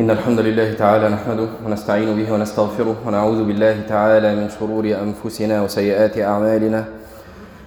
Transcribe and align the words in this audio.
إن 0.00 0.10
الحمد 0.10 0.40
لله 0.40 0.74
تعالى 0.74 1.08
نحمده 1.08 1.48
ونستعين 1.66 2.16
به 2.18 2.32
ونستغفره 2.32 2.96
ونعوذ 3.06 3.44
بالله 3.44 3.86
تعالى 3.88 4.34
من 4.34 4.50
شرور 4.50 4.82
أنفسنا 4.90 5.62
وسيئات 5.62 6.18
أعمالنا. 6.18 6.84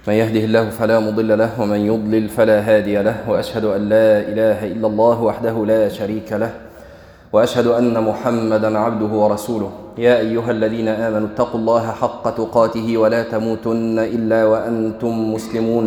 من 0.08 0.14
يهده 0.14 0.44
الله 0.44 0.70
فلا 0.70 1.00
مضل 1.00 1.38
له 1.38 1.60
ومن 1.60 1.80
يضلل 1.80 2.28
فلا 2.28 2.60
هادي 2.60 3.00
له 3.02 3.16
وأشهد 3.28 3.64
أن 3.64 3.88
لا 3.88 4.20
إله 4.20 4.66
إلا 4.76 4.86
الله 4.86 5.22
وحده 5.22 5.56
لا 5.66 5.88
شريك 5.88 6.32
له 6.32 6.52
وأشهد 7.32 7.66
أن 7.66 7.96
محمدا 7.96 8.78
عبده 8.78 9.12
ورسوله. 9.22 9.70
يا 9.98 10.20
أيها 10.20 10.50
الذين 10.50 10.88
آمنوا 10.88 11.28
اتقوا 11.32 11.60
الله 11.60 11.84
حق 11.92 12.24
تقاته 12.36 12.96
ولا 12.96 13.22
تموتن 13.22 13.98
إلا 13.98 14.44
وأنتم 14.44 15.32
مسلمون. 15.32 15.86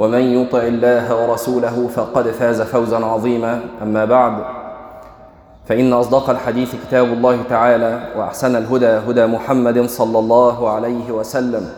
ومن 0.00 0.20
يطع 0.20 0.58
الله 0.58 1.06
ورسوله 1.16 1.88
فقد 1.88 2.28
فاز 2.28 2.62
فوزا 2.62 3.04
عظيما. 3.04 3.60
أما 3.82 4.04
بعد 4.04 4.44
فإن 5.68 5.92
أصدق 5.92 6.30
الحديث 6.30 6.74
كتاب 6.86 7.04
الله 7.12 7.42
تعالى 7.48 8.00
وأحسن 8.16 8.56
الهدى 8.56 8.86
هدى 8.86 9.26
محمد 9.26 9.86
صلى 9.86 10.18
الله 10.18 10.70
عليه 10.70 11.10
وسلم 11.10 11.68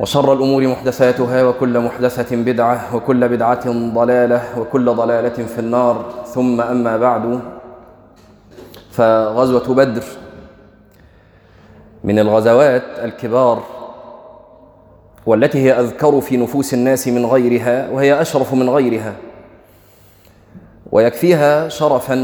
وشر 0.00 0.32
الأمور 0.32 0.66
محدثاتها 0.66 1.44
وكل 1.44 1.80
محدثة 1.80 2.36
بدعة 2.36 2.96
وكل 2.96 3.28
بدعة 3.28 3.92
ضلالة 3.94 4.42
وكل 4.58 4.94
ضلالة 4.94 5.38
في 5.46 5.58
النار. 5.58 6.04
ثم 6.26 6.60
أما 6.60 6.96
بعد 6.96 7.40
فغزوة 8.90 9.74
بدر 9.74 10.04
من 12.04 12.18
الغزوات 12.18 12.82
الكبار 13.04 13.62
والتي 15.26 15.58
هي 15.58 15.80
أذكر 15.80 16.20
في 16.20 16.36
نفوس 16.36 16.74
الناس 16.74 17.08
من 17.08 17.26
غيرها 17.26 17.90
وهي 17.90 18.20
أشرف 18.20 18.54
من 18.54 18.70
غيرها. 18.70 19.14
ويكفيها 20.92 21.68
شرفا 21.68 22.14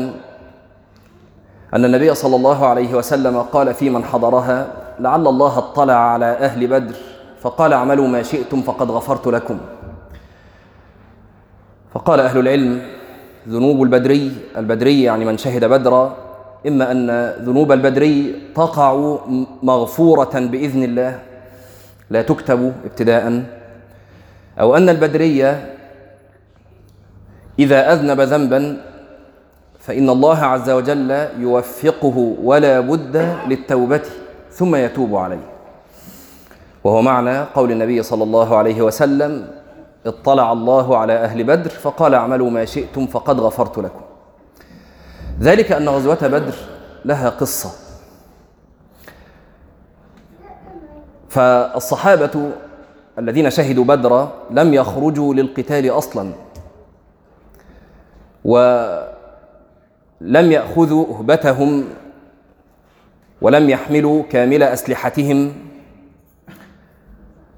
أن 1.74 1.84
النبي 1.84 2.14
صلى 2.14 2.36
الله 2.36 2.66
عليه 2.66 2.94
وسلم 2.94 3.38
قال 3.42 3.74
في 3.74 3.90
من 3.90 4.04
حضرها 4.04 4.66
لعل 5.00 5.26
الله 5.26 5.58
اطلع 5.58 5.94
على 5.94 6.26
أهل 6.26 6.66
بدر 6.66 6.94
فقال 7.40 7.72
اعملوا 7.72 8.08
ما 8.08 8.22
شئتم 8.22 8.62
فقد 8.62 8.90
غفرت 8.90 9.26
لكم. 9.26 9.58
فقال 11.94 12.20
أهل 12.20 12.38
العلم 12.38 12.82
ذنوب 13.48 13.82
البدري 13.82 14.32
البدري 14.56 15.02
يعني 15.02 15.24
من 15.24 15.38
شهد 15.38 15.64
بدرا 15.64 16.16
إما 16.66 16.92
أن 16.92 17.10
ذنوب 17.44 17.72
البدري 17.72 18.34
تقع 18.54 19.18
مغفورة 19.62 20.30
بإذن 20.34 20.82
الله 20.82 21.18
لا 22.10 22.22
تكتب 22.22 22.72
ابتداء 22.84 23.42
أو 24.60 24.76
أن 24.76 24.88
البدرية 24.88 25.74
إذا 27.58 27.92
أذنب 27.92 28.20
ذنبا 28.20 28.80
فإن 29.78 30.10
الله 30.10 30.38
عز 30.38 30.70
وجل 30.70 31.26
يوفقه 31.38 32.36
ولا 32.42 32.80
بد 32.80 33.36
للتوبة 33.48 34.02
ثم 34.50 34.76
يتوب 34.76 35.16
عليه. 35.16 35.46
وهو 36.84 37.02
معنى 37.02 37.40
قول 37.40 37.72
النبي 37.72 38.02
صلى 38.02 38.22
الله 38.24 38.56
عليه 38.56 38.82
وسلم 38.82 39.46
اطلع 40.06 40.52
الله 40.52 40.96
على 40.96 41.12
أهل 41.12 41.44
بدر 41.44 41.70
فقال 41.70 42.14
اعملوا 42.14 42.50
ما 42.50 42.64
شئتم 42.64 43.06
فقد 43.06 43.40
غفرت 43.40 43.78
لكم. 43.78 44.00
ذلك 45.40 45.72
أن 45.72 45.88
غزوة 45.88 46.28
بدر 46.28 46.54
لها 47.04 47.28
قصة. 47.28 47.87
فالصحابة 51.28 52.50
الذين 53.18 53.50
شهدوا 53.50 53.84
بدرا 53.84 54.32
لم 54.50 54.74
يخرجوا 54.74 55.34
للقتال 55.34 55.90
أصلا 55.90 56.32
ولم 58.44 59.12
يأخذوا 60.52 61.06
أهبتهم 61.18 61.84
ولم 63.42 63.70
يحملوا 63.70 64.22
كامل 64.22 64.62
أسلحتهم 64.62 65.52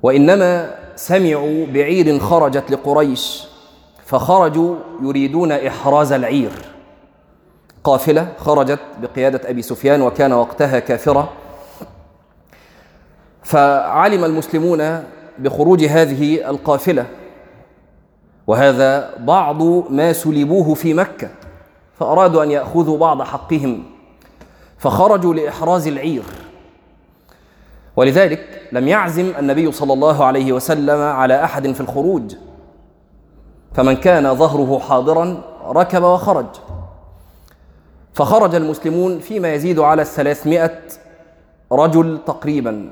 وإنما 0.03 0.75
سمعوا 0.97 1.66
بعير 1.66 2.19
خرجت 2.19 2.70
لقريش 2.70 3.44
فخرجوا 4.04 4.76
يريدون 5.03 5.53
إحراز 5.53 6.12
العير. 6.12 6.50
قافلة 7.84 8.28
خرجت 8.38 8.80
بقيادة 9.03 9.50
أبي 9.50 9.62
سفيان 9.62 10.03
وكان 10.03 10.32
وقتها 10.32 10.78
كافرة. 10.78 11.32
فعلم 13.43 14.25
المسلمون 14.25 15.05
بخروج 15.39 15.84
هذه 15.84 16.51
القافلة 16.51 17.06
وهذا 18.47 19.11
بعض 19.19 19.62
ما 19.93 20.12
سلبوه 20.12 20.75
في 20.75 20.95
مكة 20.95 21.31
فأرادوا 21.99 22.43
أن 22.43 22.51
يأخذوا 22.51 22.99
بعض 22.99 23.23
حقهم 23.23 23.83
فخرجوا 24.78 25.34
لإحراز 25.34 25.87
العير. 25.87 26.23
ولذلك 27.97 28.62
لم 28.73 28.89
يعزم 28.89 29.33
النبي 29.39 29.72
صلى 29.72 29.93
الله 29.93 30.25
عليه 30.25 30.53
وسلم 30.53 31.01
على 31.01 31.45
أحد 31.45 31.72
في 31.72 31.81
الخروج 31.81 32.34
فمن 33.75 33.97
كان 33.97 34.34
ظهره 34.34 34.78
حاضرا 34.78 35.43
ركب 35.67 36.03
وخرج. 36.03 36.47
فخرج 38.15 38.55
المسلمون 38.55 39.19
فيما 39.19 39.55
يزيد 39.55 39.78
على 39.78 40.03
الثلاثمائة 40.03 40.81
رجل 41.72 42.19
تقريبا. 42.27 42.91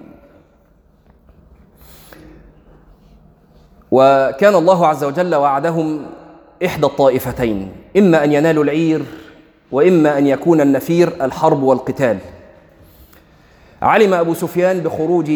وكان 3.91 4.55
الله 4.55 4.87
عز 4.87 5.05
وجل 5.05 5.35
وعدهم 5.35 6.07
إحدى 6.65 6.87
الطائفتين 6.87 7.73
إما 7.97 8.25
أن 8.25 8.33
ينالوا 8.33 8.65
العير 8.65 9.03
وإما 9.73 10.19
أن 10.19 10.27
يكون 10.27 10.61
النفير 10.61 11.13
الحرب 11.25 11.63
والقتال. 11.63 12.19
علم 13.83 14.15
أبو 14.15 14.35
سفيان 14.35 14.81
بخروج 14.81 15.31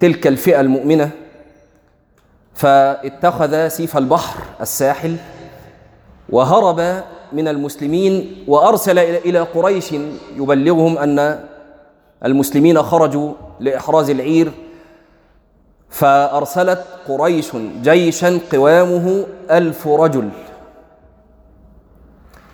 تلك 0.00 0.26
الفئة 0.26 0.60
المؤمنة 0.60 1.10
فاتخذ 2.54 3.68
سيف 3.68 3.96
البحر 3.96 4.40
الساحل 4.60 5.16
وهرب 6.28 7.02
من 7.32 7.48
المسلمين 7.48 8.44
وأرسل 8.48 8.98
إلى 8.98 9.38
قريش 9.40 9.92
يبلغهم 10.36 10.98
أن 10.98 11.44
المسلمين 12.24 12.82
خرجوا 12.82 13.32
لإحراز 13.60 14.10
العير 14.10 14.52
فأرسلت 15.90 16.84
قريش 17.08 17.56
جيشا 17.82 18.40
قوامه 18.52 19.26
ألف 19.50 19.88
رجل 19.88 20.30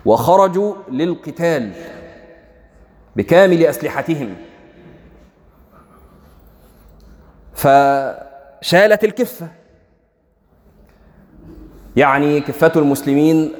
وخرجوا 0.05 0.75
للقتال 0.91 1.71
بكامل 3.15 3.65
أسلحتهم. 3.65 4.35
فشالت 7.53 9.03
الكفة. 9.03 9.47
يعني 11.95 12.41
كفة 12.41 12.71
المسلمين 12.75 13.51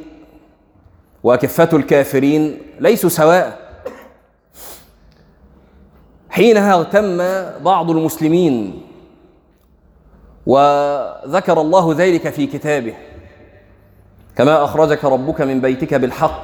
وكفة 1.24 1.70
الكافرين 1.74 2.62
ليسوا 2.80 3.10
سواء. 3.10 3.68
حينها 6.30 6.74
اغتم 6.74 7.18
بعض 7.64 7.92
المسلمين 7.92 8.82
وذكر 10.48 11.62
الله 11.62 11.96
ذلك 11.98 12.30
في 12.30 12.48
كتابه. 12.48 12.94
كما 14.36 14.64
أخرجك 14.64 15.06
ربك 15.06 15.42
من 15.42 15.62
بيتك 15.62 15.94
بالحق 15.94 16.44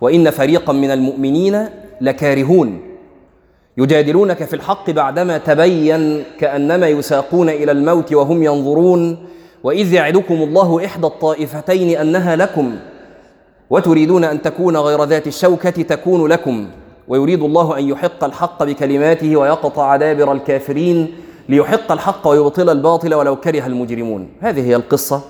وإن 0.00 0.30
فريقا 0.30 0.72
من 0.72 0.90
المؤمنين 0.90 1.68
لكارهون. 2.00 2.80
يجادلونك 3.78 4.44
في 4.44 4.56
الحق 4.56 4.90
بعدما 4.90 5.38
تبين 5.38 6.24
كأنما 6.38 6.88
يساقون 6.88 7.48
إلى 7.48 7.72
الموت 7.72 8.12
وهم 8.12 8.42
ينظرون 8.42 9.26
وإذ 9.62 9.92
يعدكم 9.92 10.34
الله 10.34 10.84
إحدى 10.84 11.06
الطائفتين 11.06 11.98
أنها 11.98 12.36
لكم 12.36 12.76
وتريدون 13.70 14.24
أن 14.24 14.42
تكون 14.42 14.76
غير 14.76 15.04
ذات 15.04 15.26
الشوكة 15.26 15.70
تكون 15.70 16.26
لكم. 16.26 16.68
ويريد 17.08 17.42
الله 17.42 17.78
أن 17.78 17.88
يحق 17.88 18.24
الحق 18.24 18.62
بكلماته 18.62 19.36
ويقطع 19.36 19.96
دابر 19.96 20.32
الكافرين 20.32 21.14
ليحق 21.48 21.92
الحق 21.92 22.28
ويبطل 22.28 22.70
الباطل 22.70 23.14
ولو 23.14 23.36
كره 23.36 23.66
المجرمون. 23.66 24.32
هذه 24.40 24.66
هي 24.66 24.76
القصة 24.76 25.20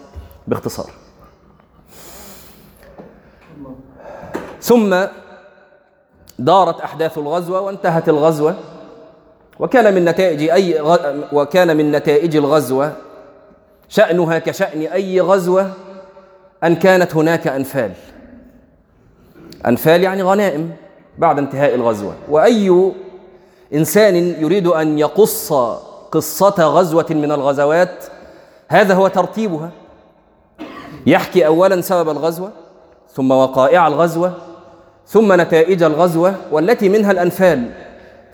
باختصار. 0.47 0.91
ثم 4.61 5.05
دارت 6.39 6.81
أحداث 6.81 7.19
الغزوة 7.19 7.61
وانتهت 7.61 8.09
الغزوة. 8.09 8.57
وكان 9.59 9.95
من 9.95 10.05
نتائج 10.05 10.51
أي. 10.51 10.81
وكان 11.33 11.77
من 11.77 11.93
نتائج 11.93 12.37
الغزوة 12.37 12.93
شأنها 13.89 14.39
كشأن 14.39 14.81
أي 14.81 15.21
غزوة 15.21 15.73
أن 16.65 16.77
كانت 16.77 17.17
هناك 17.17 17.47
أنفال. 17.47 17.93
أنفال 19.67 20.03
يعني 20.03 20.23
غنائم 20.23 20.71
بعد 21.19 21.39
انتهاء 21.39 21.75
الغزوة. 21.75 22.15
وأي 22.29 22.93
إنسان 23.75 24.17
يريد 24.17 24.67
أن 24.67 24.99
يقص 24.99 25.53
قصة 26.15 26.55
غزوة 26.65 27.07
من 27.11 27.33
الغزوات. 27.33 28.05
هذا 28.69 28.95
هو 28.95 29.09
ترتيبها. 29.09 29.71
يحكي 31.07 31.47
أولا 31.47 31.81
سبب 31.81 32.09
الغزوة 32.09 32.53
ثم 33.13 33.31
وقائع 33.31 33.87
الغزوة 33.87 34.33
ثم 35.07 35.41
نتائج 35.41 35.83
الغزوة 35.83 36.35
والتي 36.53 36.89
منها 36.89 37.11
الأنفال. 37.11 37.71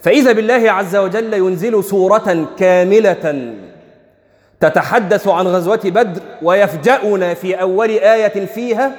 فإذا 0.01 0.31
بالله 0.31 0.71
عز 0.71 0.95
وجل 0.95 1.33
ينزل 1.33 1.83
سورة 1.83 2.47
كاملة 2.57 3.53
تتحدث 4.59 5.27
عن 5.27 5.47
غزوة 5.47 5.81
بدر 5.85 6.21
ويفجأنا 6.41 7.33
في 7.33 7.61
أول 7.61 7.89
آية 7.89 8.45
فيها 8.45 8.91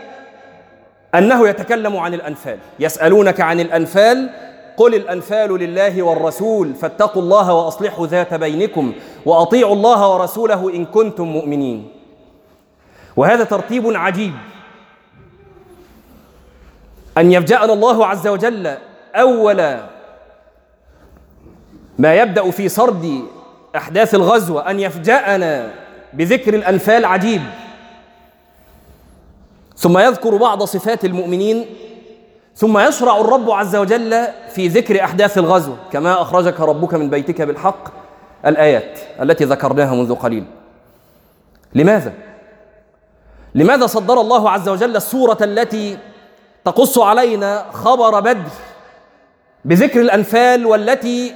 أنه 1.15 1.49
يتكلم 1.49 1.97
عن 1.97 2.15
الأنفال. 2.15 2.59
يسألونك 2.79 3.41
عن 3.41 3.61
الأنفال 3.61 4.31
قل 4.83 4.95
الأنفال 4.95 5.51
لله 5.59 6.03
والرسول 6.03 6.75
فاتقوا 6.75 7.23
الله 7.23 7.53
وأصلحوا 7.53 8.07
ذات 8.07 8.35
بينكم 8.35 8.93
وأطيعوا 9.27 9.75
الله 9.75 10.15
ورسوله 10.15 10.71
إن 10.75 10.85
كنتم 10.85 11.25
مؤمنين. 11.25 11.89
وهذا 13.17 13.45
ترتيب 13.45 13.97
عجيب. 13.97 14.35
أن 17.19 17.33
يفجأنا 17.33 17.73
الله 17.73 18.07
عز 18.07 18.27
وجل 18.29 18.77
أول 19.15 19.57
ما 21.99 22.15
يبدأ 22.15 22.51
في 22.51 22.69
سرد 22.69 23.23
أحداث 23.77 24.15
الغزوة 24.15 24.71
أن 24.71 24.81
يفجأنا 24.81 25.71
بذكر 26.13 26.55
الأنفال 26.55 27.05
عجيب 27.05 27.43
ثم 29.77 29.99
يذكر 29.99 30.37
بعض 30.37 30.63
صفات 30.63 31.05
المؤمنين 31.05 31.67
ثم 32.57 32.79
يشرع 32.79 33.21
الرب 33.21 33.51
عز 33.51 33.77
وجل 33.77 34.27
في 34.55 34.69
ذكر 34.69 35.05
أحداث 35.05 35.39
الغزو 35.39 35.75
كما 35.93 36.23
أخرجك 36.23 36.61
ربك 36.61 36.95
من 36.95 37.11
بيتك 37.11 37.43
بالحق 37.43 37.89
الآيات 38.47 38.99
التي 39.23 39.45
ذكرناها 39.45 39.95
منذ 39.95 40.15
قليل 40.15 40.45
لماذا؟ 41.75 42.13
لماذا 43.55 43.87
صدر 43.87 44.21
الله 44.21 44.51
عز 44.51 44.69
وجل 44.69 44.97
السورة 44.97 45.39
التي 45.41 45.99
تقص 46.65 46.99
علينا 46.99 47.67
خبر 47.73 48.21
بدر 48.21 48.51
بذكر 49.65 50.01
الأنفال 50.01 50.67
والتي 50.67 51.35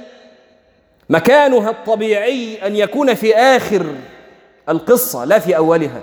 مكانها 1.09 1.69
الطبيعي 1.69 2.67
أن 2.67 2.75
يكون 2.75 3.13
في 3.13 3.35
آخر 3.35 3.85
القصة 4.69 5.25
لا 5.25 5.39
في 5.39 5.57
أولها 5.57 6.01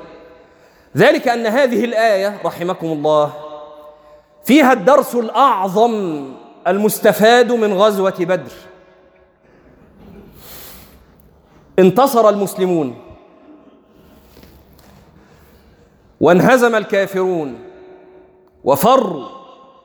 ذلك 0.97 1.29
أن 1.29 1.47
هذه 1.47 1.85
الآية 1.85 2.41
رحمكم 2.45 2.87
الله 2.87 3.33
فيها 4.45 4.73
الدرس 4.73 5.15
الأعظم 5.15 6.25
المستفاد 6.67 7.53
من 7.53 7.73
غزوة 7.73 8.15
بدر. 8.19 8.53
انتصر 11.79 12.29
المسلمون. 12.29 12.99
وانهزم 16.21 16.75
الكافرون. 16.75 17.59
وفروا 18.65 19.29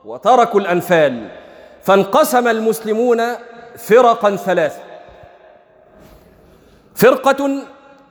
وتركوا 0.06 0.60
الأنفال. 0.60 1.30
فانقسم 1.84 2.48
المسلمون 2.48 3.22
فرقا 3.78 4.36
ثلاثة. 4.36 4.82
فرقة 6.96 7.62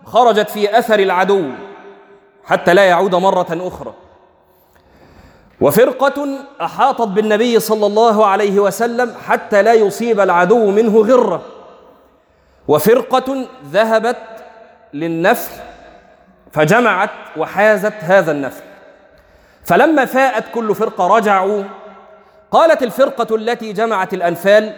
خرجت 0.05 0.51
في 0.51 0.79
أثر 0.79 0.99
العدو 0.99 1.51
حتى 2.45 2.75
لا 2.75 2.85
يعود 2.85 3.15
مرة 3.15 3.47
أخرى. 3.51 3.95
وفرقة 5.61 6.29
أحاطت 6.63 7.09
بالنبي 7.09 7.61
صلى 7.61 7.87
الله 7.87 8.27
عليه 8.27 8.61
وسلم 8.61 9.15
حتى 9.27 9.63
لا 9.63 9.73
يصيب 9.73 10.21
العدو 10.21 10.71
منه 10.71 10.99
غرة. 10.99 11.43
وفرقة 12.69 13.47
ذهبت 13.73 14.17
للنفل 14.95 15.61
فجمعت 16.53 17.11
وحازت 17.37 17.95
هذا 18.01 18.33
النفل 18.33 18.63
فلما 19.65 20.05
فاءت 20.05 20.45
كل 20.55 20.75
فرقة 20.75 21.07
رجعوا 21.17 21.63
قالت 22.51 22.83
الفرقة 22.83 23.37
التي 23.37 23.73
جمعت 23.73 24.15
الأنفال 24.15 24.73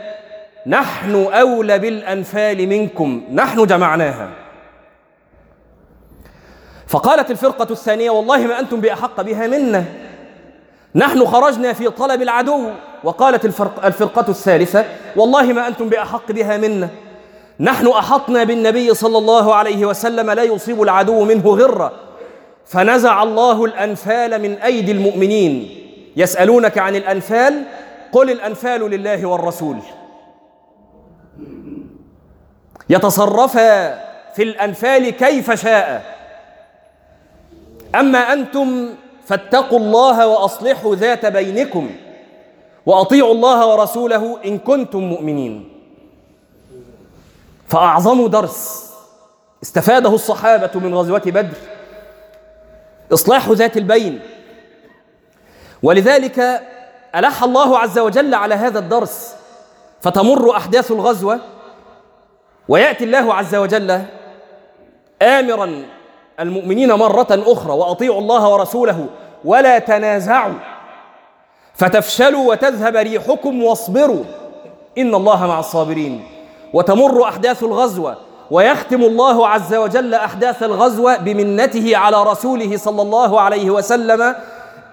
نحن 0.66 1.14
أولى 1.32 1.78
بالأنفال 1.78 2.68
منكم 2.68 3.24
نحن 3.32 3.66
جمعناها. 3.66 4.28
فقالت 6.86 7.30
الفرقة 7.30 7.72
الثانية 7.72 8.10
والله 8.10 8.38
ما 8.46 8.60
أنتم 8.60 8.80
بأحق 8.80 9.20
بها 9.20 9.46
منا. 9.46 9.84
نحن 10.94 11.26
خرجنا 11.26 11.72
في 11.72 11.90
طلب 11.90 12.22
العدو. 12.22 12.70
وقالت 13.04 13.44
الفرق 13.44 13.84
الفرقة 13.84 14.24
الثالثة 14.28 14.84
والله 15.16 15.42
ما 15.42 15.68
أنتم 15.68 15.88
بأحق 15.88 16.32
بها 16.32 16.56
منا. 16.56 16.88
نحن 17.60 17.86
أحطنا 17.86 18.44
بالنبي 18.44 18.94
صلى 18.94 19.18
الله 19.18 19.54
عليه 19.54 19.86
وسلم 19.86 20.30
لا 20.30 20.42
يصيب 20.42 20.82
العدو 20.82 21.24
منه 21.24 21.48
غرة. 21.48 21.92
فنزع 22.66 23.22
الله 23.22 23.64
الأنفال 23.64 24.42
من 24.42 24.54
أيدي 24.54 24.92
المؤمنين. 24.92 25.76
يسألونك 26.16 26.78
عن 26.78 26.96
الأنفال 26.96 27.62
قل 28.12 28.30
الأنفال 28.30 28.80
لله 28.80 29.26
والرسول. 29.26 29.76
يتصرفا 32.90 33.94
في 34.34 34.42
الأنفال 34.42 35.10
كيف 35.10 35.50
شاء. 35.50 36.16
أما 37.94 38.18
أنتم 38.18 38.88
فاتقوا 39.30 39.78
الله 39.78 40.26
وأصلحوا 40.26 40.94
ذات 40.94 41.26
بينكم 41.26 41.90
وأطيعوا 42.86 43.32
الله 43.34 43.66
ورسوله 43.66 44.38
إن 44.44 44.58
كنتم 44.58 44.98
مؤمنين. 44.98 45.72
فأعظم 47.68 48.26
درس 48.26 48.90
استفاده 49.62 50.14
الصحابة 50.14 50.70
من 50.74 50.94
غزوة 50.94 51.22
بدر 51.26 51.56
إصلاح 53.12 53.48
ذات 53.48 53.76
البين. 53.76 54.20
ولذلك 55.82 56.62
ألح 57.14 57.42
الله 57.42 57.78
عز 57.78 57.98
وجل 57.98 58.34
على 58.34 58.54
هذا 58.54 58.78
الدرس 58.78 59.34
فتمر 60.00 60.56
أحداث 60.56 60.90
الغزوة 60.90 61.40
ويأتي 62.68 63.04
الله 63.04 63.34
عز 63.34 63.54
وجل 63.54 64.02
آمرا 65.22 65.99
المؤمنين 66.40 66.92
مرة 66.92 67.26
أخرى 67.30 67.72
وأطيعوا 67.72 68.20
الله 68.20 68.48
ورسوله 68.48 69.06
ولا 69.44 69.78
تنازعوا. 69.78 70.54
فتفشلوا 71.74 72.50
وتذهب 72.50 72.96
ريحكم 72.96 73.62
واصبروا. 73.62 74.24
إن 74.98 75.14
الله 75.14 75.46
مع 75.46 75.58
الصابرين. 75.58 76.22
وتمر 76.72 77.24
أحداث 77.24 77.62
الغزوة 77.62 78.16
ويختم 78.50 79.02
الله 79.02 79.48
عز 79.48 79.74
وجل 79.74 80.14
أحداث 80.14 80.62
الغزوة 80.62 81.16
بمنته 81.16 81.96
على 81.96 82.22
رسوله 82.22 82.76
صلى 82.76 83.02
الله 83.02 83.40
عليه 83.40 83.70
وسلم 83.70 84.34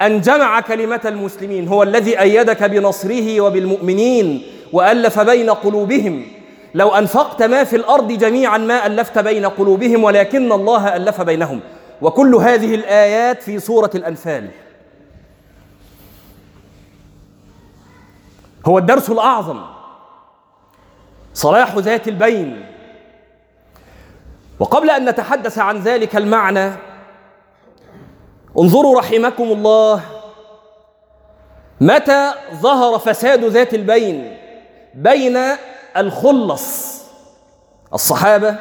أن 0.02 0.22
جمع 0.22 0.60
كلمة 0.60 1.02
المسلمين. 1.06 1.68
هو 1.68 1.84
الذي 1.84 2.20
أيدك 2.22 2.64
بنصره 2.64 3.42
وبالمؤمنين 3.42 4.44
وألف 4.74 5.20
بين 5.20 5.50
قلوبهم. 5.50 6.37
لو 6.74 6.90
أنفقت 6.90 7.44
ما 7.44 7.64
في 7.64 7.76
الأرض 7.76 8.12
جميعا 8.12 8.58
ما 8.58 8.86
ألفت 8.86 9.20
بين 9.20 9.46
قلوبهم 9.46 10.04
ولكن 10.04 10.52
الله 10.52 10.96
ألف 10.96 11.22
بينهم. 11.22 11.60
وكل 12.02 12.36
هذه 12.36 12.76
الآيات 12.76 13.44
في 13.44 13.60
سورة 13.60 13.92
الأنفال. 13.96 14.50
هو 18.66 18.78
الدرس 18.78 19.10
الأعظم. 19.10 19.62
صلاح 21.34 21.76
ذات 21.76 22.08
البين. 22.08 22.66
وقبل 24.60 24.90
أن 24.90 25.10
نتحدث 25.10 25.60
عن 25.60 25.80
ذلك 25.80 26.16
المعنى 26.16 26.72
انظروا 28.60 29.00
رحمكم 29.00 29.44
الله. 29.44 30.02
متى 31.82 32.34
ظهر 32.54 33.00
فساد 33.00 33.44
ذات 33.44 33.74
البين؟ 33.74 34.38
بين 34.94 35.38
الخلص. 35.98 36.98
الصحابة 37.94 38.56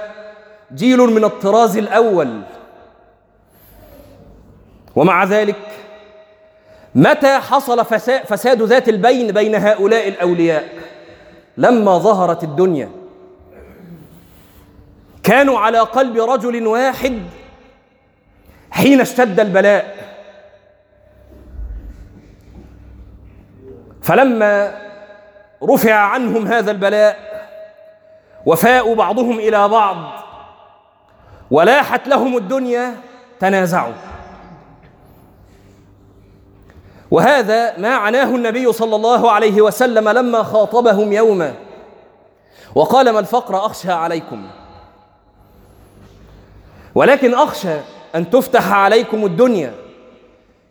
جيل 0.74 0.98
من 0.98 1.24
الطراز 1.24 1.76
الأول. 1.76 2.42
ومع 4.96 5.24
ذلك 5.24 5.56
متى 6.94 7.38
حصل 7.38 7.84
فساد 8.24 8.62
ذات 8.62 8.88
البين 8.88 9.32
بين 9.32 9.54
هؤلاء 9.54 10.08
الأولياء؟ 10.08 10.68
لما 11.56 11.98
ظهرت 11.98 12.44
الدنيا. 12.44 12.90
كانوا 15.22 15.58
على 15.58 15.78
قلب 15.78 16.16
رجل 16.16 16.66
واحد 16.66 17.22
حين 18.70 19.00
اشتد 19.00 19.40
البلاء. 19.40 19.96
فلما 24.02 24.80
رفع 25.62 25.94
عنهم 25.94 26.46
هذا 26.46 26.70
البلاء 26.70 27.25
وفاءوا 28.46 28.94
بعضهم 28.94 29.38
إلى 29.38 29.68
بعض. 29.68 29.96
ولاحت 31.50 32.08
لهم 32.08 32.36
الدنيا 32.36 32.94
تنازعوا. 33.40 33.94
وهذا 37.10 37.78
ما 37.78 37.94
عناه 37.94 38.24
النبي 38.24 38.72
صلى 38.72 38.96
الله 38.96 39.30
عليه 39.30 39.62
وسلم 39.62 40.08
لما 40.08 40.42
خاطبهم 40.42 41.12
يوما. 41.12 41.54
وقال 42.74 43.10
ما 43.10 43.18
الفقر 43.18 43.66
أخشى 43.66 43.92
عليكم. 43.92 44.46
ولكن 46.94 47.34
أخشى 47.34 47.76
أن 48.14 48.30
تفتح 48.30 48.72
عليكم 48.72 49.24
الدنيا 49.24 49.74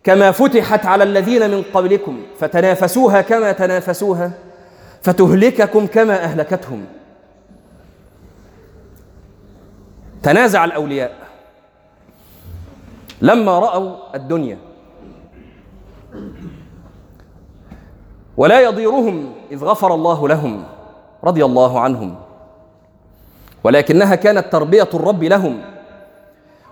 كما 0.03 0.31
فتحت 0.31 0.85
على 0.85 1.03
الذين 1.03 1.51
من 1.51 1.63
قبلكم 1.73 2.23
فتنافسوها 2.39 3.21
كما 3.21 3.51
تنافسوها 3.51 4.31
فتهلككم 5.01 5.87
كما 5.87 6.23
أهلكتهم. 6.23 6.85
تنازع 10.23 10.65
الأولياء. 10.65 11.15
لما 13.21 13.59
رأوا 13.59 14.15
الدنيا. 14.15 14.57
ولا 18.37 18.59
يضيرهم 18.59 19.33
إذ 19.51 19.63
غفر 19.63 19.93
الله 19.93 20.27
لهم 20.27 20.63
رضي 21.23 21.45
الله 21.45 21.79
عنهم. 21.79 22.15
ولكنها 23.63 24.15
كانت 24.15 24.51
تربية 24.51 24.89
الرب 24.93 25.23
لهم. 25.23 25.61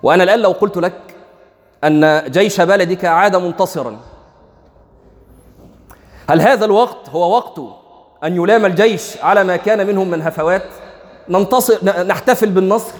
وأنا 0.04 0.24
الآن 0.24 0.40
لو 0.40 0.52
قلت 0.52 0.78
لك 0.78 0.94
أن 1.84 2.24
جيش 2.32 2.62
بلدك 2.62 3.06
عاد 3.06 3.36
منتصرا. 3.36 3.98
هل 6.30 6.42
هذا 6.42 6.66
الوقت 6.66 7.10
هو 7.10 7.36
وقت 7.36 7.60
أن 8.24 8.36
يلام 8.36 8.66
الجيش 8.66 9.18
على 9.18 9.44
ما 9.44 9.56
كان 9.56 9.88
منهم 9.88 10.08
من 10.08 10.22
هفوات؟ 10.22 10.64
ننتصر 11.30 12.04
نحتفل 12.04 12.50
بالنصر؟ 12.50 12.94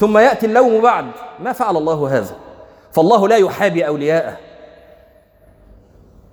ثم 0.00 0.18
يأتي 0.18 0.46
اللوم 0.46 0.82
بعد. 0.82 1.06
ما 1.40 1.52
فعل 1.52 1.76
الله 1.76 2.18
هذا؟ 2.18 2.36
فالله 2.92 3.28
لا 3.28 3.36
يحابي 3.36 3.86
أولياءه. 3.86 4.36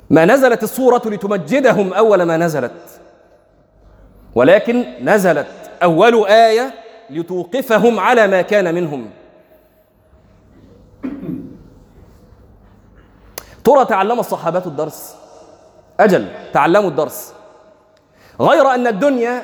ما 0.09 0.25
نزلت 0.25 0.63
الصورة 0.63 1.01
لتمجدهم 1.05 1.93
أول 1.93 2.23
ما 2.23 2.37
نزلت. 2.37 2.99
ولكن 4.35 4.85
نزلت 5.01 5.47
أول 5.83 6.25
آية 6.27 6.73
لتوقفهم 7.09 7.99
على 7.99 8.27
ما 8.27 8.41
كان 8.41 8.75
منهم. 8.75 9.09
ترى 13.63 13.85
تعلم 13.85 14.19
الصحابة 14.19 14.63
الدرس؟ 14.65 15.15
أجل 15.99 16.27
تعلموا 16.53 16.89
الدرس. 16.89 17.33
غير 18.41 18.73
أن 18.73 18.87
الدنيا 18.87 19.43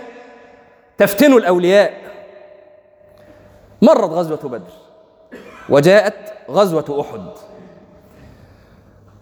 تفتن 0.98 1.34
الأولياء. 1.34 2.03
مرت 3.84 4.10
غزوة 4.10 4.40
بدر 4.44 4.74
وجاءت 5.70 6.34
غزوة 6.52 7.02
أحد 7.02 7.26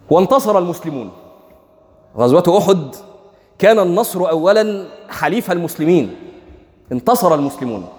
وانتصر 0.10 0.58
المسلمون. 0.58 1.12
غزوة 2.18 2.58
أحد 2.58 2.96
كان 3.60 3.80
النصر 3.80 4.30
أولا 4.30 4.86
حليف 5.10 5.52
المسلمين. 5.52 6.16
انتصر 6.92 7.36
المسلمون. 7.36 7.90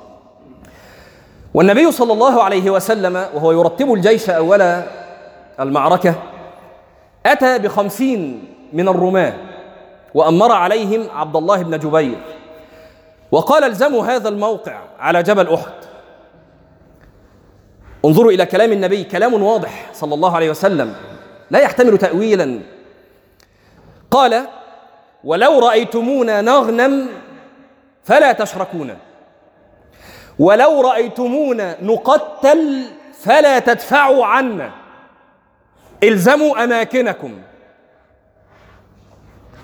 والنبي 1.54 1.92
صلى 1.92 2.12
الله 2.12 2.42
عليه 2.42 2.70
وسلم 2.70 3.16
وهو 3.34 3.52
يرتب 3.52 3.92
الجيش 3.92 4.30
أول 4.30 4.82
المعركة 5.60 6.14
أتى 7.26 7.58
بخمسين 7.58 8.44
من 8.72 8.88
الرماة 8.88 9.34
وأمر 10.14 10.52
عليهم 10.52 11.06
عبد 11.14 11.36
الله 11.36 11.62
بن 11.62 11.78
جبير. 11.78 12.18
وقال 13.32 13.64
الزموا 13.64 14.04
هذا 14.04 14.28
الموقع 14.28 14.80
على 14.98 15.22
جبل 15.22 15.54
أحد. 15.54 15.91
انظروا 18.04 18.32
إلى 18.32 18.46
كلام 18.46 18.72
النبي 18.72 19.04
كلام 19.04 19.42
واضح 19.42 19.90
صلى 19.92 20.14
الله 20.14 20.36
عليه 20.36 20.50
وسلم 20.50 20.94
لا 21.50 21.58
يحتمل 21.58 21.98
تأويلا. 21.98 22.60
قال 24.10 24.46
ولو 25.24 25.58
رأيتمونا 25.58 26.40
نغنم 26.40 27.08
فلا 28.04 28.32
تشركونا 28.32 28.96
ولو 30.38 30.80
رأيتمونا 30.80 31.76
نقتل 31.82 32.84
فلا 33.20 33.58
تدفعوا 33.58 34.26
عنا. 34.26 34.70
الزموا 36.02 36.64
أماكنكم. 36.64 37.42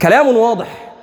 كلام 0.03 0.37
واضح. 0.37 0.95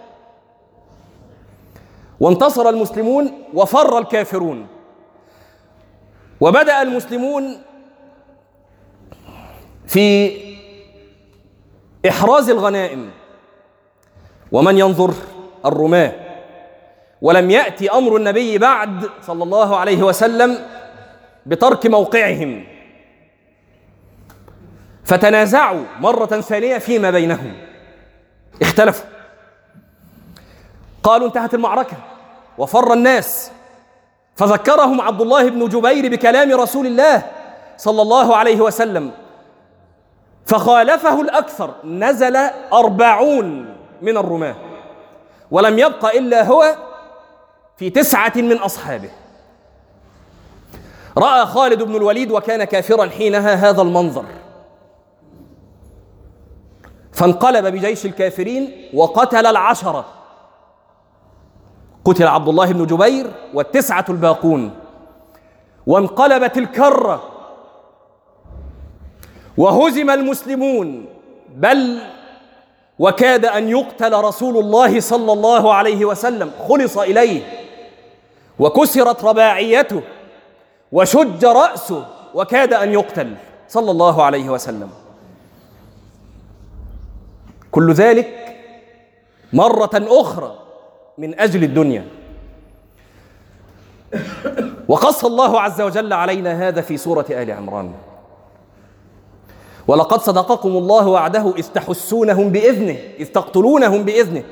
وانتصر 2.19 2.69
المسلمون 2.69 3.31
وفر 3.53 3.97
الكافرون. 3.97 4.67
وبدأ 6.41 6.81
المسلمون 6.81 7.61
في 9.87 10.31
إحراز 12.09 12.49
الغنائم. 12.49 13.11
ومن 14.51 14.77
ينظر؟ 14.77 15.13
الرماة. 15.65 16.11
ولم 17.21 17.51
يأتي 17.51 17.91
أمر 17.91 18.15
النبي 18.15 18.57
بعد 18.57 19.09
صلى 19.21 19.43
الله 19.43 19.77
عليه 19.77 20.03
وسلم 20.03 20.57
بترك 21.45 21.85
موقعهم. 21.85 22.65
فتنازعوا 25.03 25.83
مرة 25.99 26.25
ثانية 26.25 26.77
فيما 26.77 27.11
بينهم. 27.11 27.53
اختلفوا. 28.61 29.09
قالوا 31.03 31.27
انتهت 31.27 31.53
المعركة. 31.53 31.97
وفر 32.57 32.93
الناس. 32.93 33.51
فذكرهم 34.35 35.01
عبد 35.01 35.21
الله 35.21 35.49
بن 35.49 35.69
جبير 35.69 36.11
بكلام 36.11 36.51
رسول 36.51 36.87
الله 36.87 37.23
صلى 37.77 38.01
الله 38.01 38.35
عليه 38.35 38.61
وسلم 38.61 39.11
فخالفه 40.45 41.21
الأكثر 41.21 41.73
نزل 41.83 42.35
أربعون 42.73 43.75
من 44.01 44.17
الرماة 44.17 44.55
ولم 45.51 45.79
يبق 45.79 46.05
إلا 46.15 46.43
هو 46.43 46.75
في 47.77 47.89
تسعة 47.89 48.33
من 48.35 48.57
أصحابه. 48.57 49.09
رأى 51.17 51.45
خالد 51.45 51.83
بن 51.83 51.95
الوليد 51.95 52.31
وكان 52.31 52.63
كافرا 52.63 53.09
حينها 53.09 53.53
هذا 53.53 53.81
المنظر. 53.81 54.25
فانقلب 57.13 57.65
بجيش 57.65 58.05
الكافرين 58.05 58.89
وقتل 58.93 59.45
العشرة. 59.45 60.05
قتل 62.05 62.27
عبد 62.27 62.47
الله 62.47 62.71
بن 62.71 62.85
جبير 62.85 63.31
والتسعة 63.53 64.05
الباقون. 64.09 64.71
وانقلبت 65.87 66.57
الكرة. 66.57 67.23
وهزم 69.57 70.09
المسلمون. 70.09 71.05
بل 71.55 71.99
وكاد 72.99 73.45
أن 73.45 73.69
يقتل 73.69 74.13
رسول 74.13 74.57
الله 74.57 74.99
صلى 74.99 75.33
الله 75.33 75.73
عليه 75.73 76.05
وسلم. 76.05 76.51
خلص 76.69 76.97
إليه. 76.97 77.41
وكسرت 78.59 79.23
رباعيته. 79.23 80.01
وشج 80.91 81.45
رأسه. 81.45 82.05
وكاد 82.33 82.73
أن 82.73 82.93
يقتل 82.93 83.35
صلى 83.67 83.91
الله 83.91 84.23
عليه 84.23 84.49
وسلم. 84.49 84.89
كل 87.71 87.93
ذلك 87.93 88.57
مرة 89.53 89.89
أخرى. 89.93 90.64
من 91.17 91.39
أجل 91.39 91.63
الدنيا. 91.63 92.05
وقص 94.87 95.25
الله 95.25 95.61
عز 95.61 95.81
وجل 95.81 96.13
علينا 96.13 96.67
هذا 96.67 96.81
في 96.81 96.97
سورة 96.97 97.25
آل 97.29 97.51
عمران. 97.51 97.93
ولقد 99.87 100.21
صدقكم 100.21 100.69
الله 100.69 101.07
وعده 101.07 101.53
إذ 101.57 101.67
تحسونهم 101.67 102.49
بإذنه 102.49 102.97
إذ 103.19 103.25
تقتلونهم 103.25 104.03
بإذنه 104.03 104.43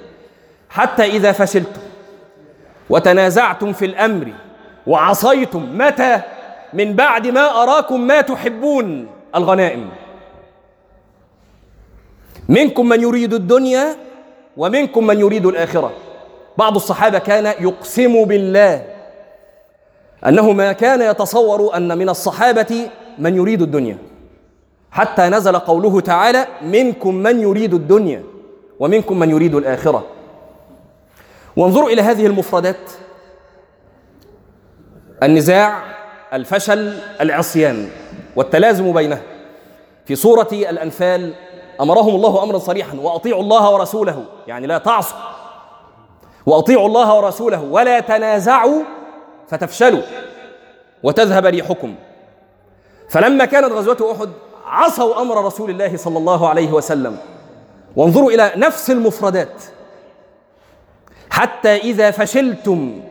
حتى 0.69 1.03
إذا 1.03 1.31
فشلتم 1.31 1.81
وتنازعتم 2.89 3.73
في 3.73 3.85
الأمر 3.85 4.33
وعصيتم 4.87 5.77
متى؟ 5.77 6.21
من 6.73 6.93
بعد 6.93 7.27
ما 7.27 7.63
أراكم 7.63 8.01
ما 8.01 8.21
تحبون 8.21 9.07
الغنائم. 9.35 9.89
منكم 12.49 12.89
من 12.89 13.01
يريد 13.01 13.33
الدنيا 13.33 13.95
ومنكم 14.57 15.07
من 15.07 15.19
يريد 15.19 15.45
الآخرة. 15.45 15.91
بعض 16.57 16.75
الصحابة 16.75 17.19
كان 17.19 17.45
يقسم 17.45 18.25
بالله 18.25 18.85
أنه 20.27 20.51
ما 20.51 20.71
كان 20.71 21.01
يتصور 21.01 21.77
أن 21.77 21.97
من 21.97 22.09
الصحابة 22.09 22.89
من 23.17 23.35
يريد 23.35 23.61
الدنيا. 23.61 23.97
حتى 24.91 25.21
نزل 25.21 25.59
قوله 25.59 26.01
تعالى 26.01 26.47
منكم 26.61 27.15
من 27.15 27.41
يريد 27.41 27.73
الدنيا 27.73 28.23
ومنكم 28.79 29.19
من 29.19 29.29
يريد 29.29 29.55
الآخرة. 29.55 30.05
وانظروا 31.57 31.89
إلى 31.89 32.01
هذه 32.01 32.25
المفردات 32.25 32.91
النزاع 35.23 35.83
الفشل 36.33 36.97
العصيان 37.21 37.89
والتلازم 38.35 38.93
بينها 38.93 39.21
في 40.05 40.15
سورة 40.15 40.47
الأنفال 40.51 41.33
أمرهم 41.81 42.15
الله 42.15 42.43
أمرا 42.43 42.57
صريحا 42.57 42.97
وأطيعوا 42.97 43.41
الله 43.41 43.73
ورسوله. 43.73 44.25
يعني 44.47 44.67
لا 44.67 44.77
تعصوا. 44.77 45.32
وأطيعوا 46.45 46.87
الله 46.87 47.17
ورسوله 47.17 47.61
ولا 47.61 47.99
تنازعوا 47.99 48.81
فتفشلوا 49.47 50.01
وتذهب 51.03 51.45
ريحكم. 51.45 51.95
فلما 53.09 53.45
كانت 53.45 53.71
غزوة 53.71 54.11
أحد 54.11 54.29
عصوا 54.65 55.21
أمر 55.21 55.45
رسول 55.45 55.69
الله 55.69 55.97
صلى 55.97 56.17
الله 56.17 56.49
عليه 56.49 56.71
وسلم. 56.71 57.17
وانظروا 57.95 58.31
إلى 58.31 58.51
نفس 58.55 58.91
المفردات. 58.91 59.63
حتى 61.29 61.75
إذا 61.75 62.11
فشلتم 62.11 63.01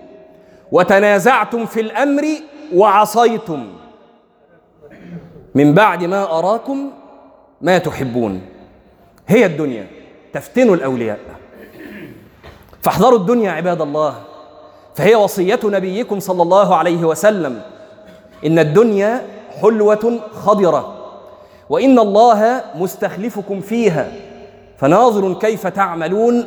وتنازعتم 0.73 1.67
في 1.67 1.81
الأمر 1.81 2.27
وعصيتم. 2.75 3.73
من 5.55 5.75
بعد 5.75 6.05
ما 6.05 6.39
أراكم 6.39 6.91
ما 7.61 7.79
تحبون. 7.79 8.43
هي 9.29 9.47
الدنيا. 9.47 9.87
تفتن 10.33 10.75
الأولياء. 10.75 11.19
فاحذروا 12.83 13.19
الدنيا 13.19 13.51
عباد 13.51 13.81
الله. 13.81 14.15
فهي 14.95 15.15
وصية 15.15 15.61
نبيكم 15.65 16.21
صلى 16.21 16.43
الله 16.43 16.77
عليه 16.77 17.05
وسلم. 17.05 17.61
إن 18.47 18.59
الدنيا 18.59 19.23
حلوة 19.63 20.21
خضرة 20.45 20.95
وإن 21.71 21.99
الله 21.99 22.65
مستخلفكم 22.75 23.61
فيها. 23.61 24.13
فناظر 24.79 25.35
كيف 25.35 25.67
تعملون. 25.67 26.45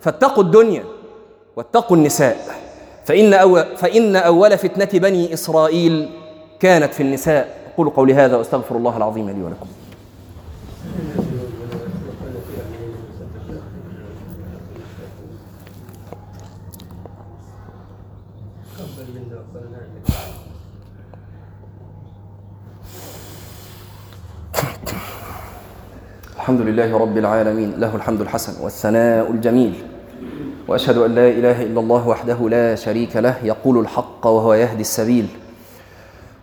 فاتقوا 0.00 0.44
الدنيا 0.44 0.84
واتقوا 1.56 1.96
النساء. 1.96 2.36
فإن, 3.04 3.64
فإن 3.76 4.16
أول 4.16 4.58
فتنة 4.58 5.00
بني 5.00 5.34
إسرائيل 5.34 6.10
كانت 6.60 6.94
في 6.94 7.02
النساء. 7.02 7.48
أقول 7.74 7.90
قولي 7.90 8.14
هذا 8.14 8.36
وأستغفر 8.36 8.76
الله 8.76 8.96
العظيم 8.96 9.30
لي 9.30 9.42
ولكم. 9.42 9.66
الحمد 26.44 26.60
لله 26.60 26.98
رب 26.98 27.18
العالمين 27.18 27.80
له 27.80 27.96
الحمد 27.96 28.20
الحسن 28.20 28.64
والثناء 28.64 29.30
الجميل 29.30 29.74
وأشهد 30.68 30.98
أن 30.98 31.14
لا 31.14 31.28
إله 31.28 31.62
إلا 31.62 31.80
الله 31.80 32.08
وحده 32.08 32.48
لا 32.48 32.74
شريك 32.74 33.16
له 33.16 33.36
يقول 33.44 33.78
الحق 33.78 34.26
وهو 34.26 34.54
يهدي 34.54 34.80
السبيل۔ 34.80 35.26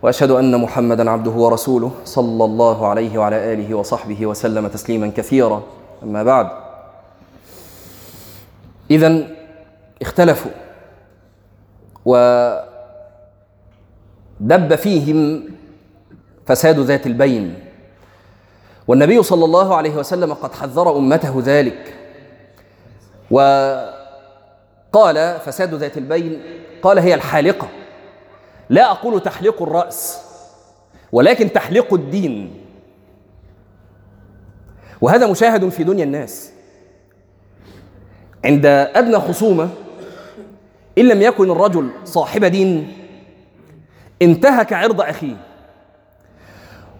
وأشهد 0.02 0.30
أن 0.30 0.60
محمدا 0.60 1.10
عبده 1.10 1.30
ورسوله 1.30 1.90
صلى 2.04 2.44
الله 2.44 2.86
عليه 2.86 3.18
وعلى 3.18 3.52
آله 3.52 3.74
وصحبه 3.74 4.26
وسلم 4.26 4.68
تسليما 4.68 5.12
كثيرا. 5.16 5.62
أما 6.02 6.22
بعد 6.22 6.46
اذا 8.90 9.26
اختلفوا 10.02 10.50
ودب 12.04 12.64
فيهم 14.74 15.42
فساد 16.46 16.78
ذات 16.78 17.06
البين. 17.06 17.54
والنبي 18.88 19.22
صلى 19.22 19.44
الله 19.44 19.76
عليه 19.76 19.96
وسلم 19.96 20.34
قد 20.34 20.52
حذر 20.52 20.96
أمته 20.96 21.42
ذلك. 21.44 21.94
وقال 23.30 23.90
فساد 25.44 25.74
ذات 25.74 25.98
البين 25.98 26.42
قال 26.82 26.98
هي 26.98 27.14
الحالقة. 27.14 27.68
لا 28.70 28.90
أقول 28.90 29.20
تحليق 29.20 29.62
الرأس 29.62 30.20
ولكن 31.12 31.52
تحليق 31.52 31.94
الدين. 31.94 32.64
وهذا 35.00 35.26
مشاهد 35.26 35.68
في 35.68 35.84
دنيا 35.84 36.04
الناس. 36.04 36.52
عند 38.44 38.66
أدنى 38.66 39.18
خصومة 39.18 39.68
إن 40.98 41.08
لم 41.08 41.22
يكن 41.22 41.50
الرجل 41.50 41.90
صاحب 42.04 42.44
دين 42.44 42.92
انتهك 44.22 44.72
عرض 44.72 45.00
أخيه. 45.00 45.36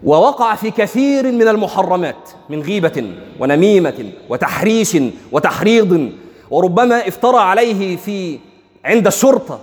ووقع 0.05 0.55
في 0.55 0.71
كثير 0.71 1.31
من 1.31 1.47
المحرمات 1.47 2.29
من 2.49 2.61
غيبة 2.61 3.13
ونميمة 3.39 4.11
وتحريش 4.29 4.97
وتحريض 5.31 6.11
وربما 6.51 7.07
افترى 7.07 7.37
عليه 7.37 7.97
في 7.97 8.39
عند 8.85 9.07
الشرطة 9.07 9.59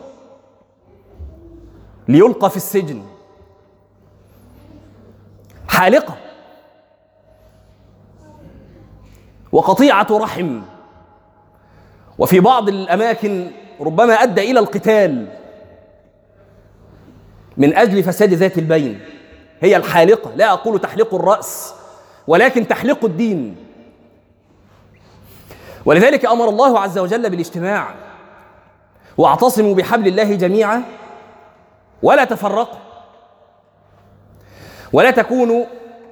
ليلقى 2.09 2.51
في 2.51 2.57
السجن. 2.57 3.03
حالقة. 5.69 6.17
وقطيعة 9.53 10.07
رحم. 10.11 10.61
وفي 12.19 12.41
بعض 12.41 12.69
الأماكن 12.69 13.51
ربما 13.81 14.15
أدى 14.15 14.51
إلى 14.51 14.61
القتال 14.61 15.27
من 17.57 17.75
أجل 17.77 18.03
فساد 18.03 18.35
ذات 18.35 18.59
البين. 18.59 19.01
هي 19.61 19.77
الحالقة. 19.77 20.31
لا 20.37 20.53
أقول 20.53 20.81
تحليق 20.81 21.15
الرأس 21.15 21.75
ولكن 22.27 22.69
تحليق 22.69 23.05
الدين. 23.05 23.57
ولذلك 25.85 26.27
أمر 26.27 26.49
الله 26.49 26.81
عز 26.81 26.99
وجل 26.99 27.31
بالاجتماع 27.31 27.95
واعتصموا 29.19 29.75
بحبل 29.75 30.09
الله 30.09 30.35
جميعا 30.35 30.83
ولا 32.03 32.25
تفرقوا. 32.25 32.79
ولا 34.93 35.11
تكونوا 35.11 35.65